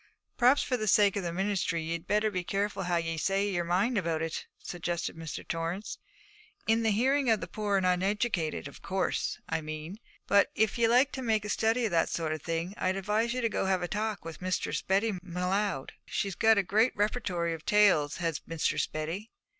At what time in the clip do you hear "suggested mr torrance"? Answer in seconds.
4.57-5.99